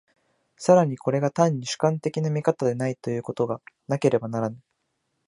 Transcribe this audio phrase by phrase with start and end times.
[0.57, 4.57] 更にこれが単に主観的な見方でないということがなければならぬ。